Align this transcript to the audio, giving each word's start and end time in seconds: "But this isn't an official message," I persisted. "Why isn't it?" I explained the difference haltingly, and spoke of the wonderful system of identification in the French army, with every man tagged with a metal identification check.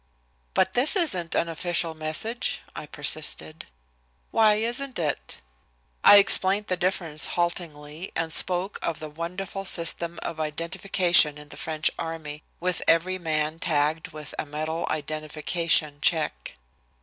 "But 0.55 0.73
this 0.73 0.95
isn't 0.95 1.35
an 1.35 1.47
official 1.47 1.93
message," 1.93 2.63
I 2.75 2.87
persisted. 2.87 3.67
"Why 4.31 4.55
isn't 4.55 4.97
it?" 4.97 5.41
I 6.03 6.17
explained 6.17 6.65
the 6.65 6.75
difference 6.75 7.27
haltingly, 7.37 8.11
and 8.15 8.33
spoke 8.33 8.79
of 8.81 8.99
the 8.99 9.11
wonderful 9.11 9.63
system 9.63 10.17
of 10.23 10.39
identification 10.39 11.37
in 11.37 11.49
the 11.49 11.55
French 11.55 11.91
army, 11.99 12.41
with 12.59 12.81
every 12.87 13.19
man 13.19 13.59
tagged 13.59 14.07
with 14.07 14.33
a 14.39 14.45
metal 14.47 14.87
identification 14.89 15.99
check. 16.01 16.55